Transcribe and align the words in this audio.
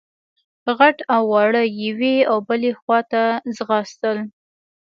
غټ 0.77 0.97
او 1.13 1.21
واړه 1.31 1.63
يوې 1.85 2.15
او 2.29 2.37
بلې 2.47 2.71
خواته 2.79 3.23
ځغاستل. 3.57 4.17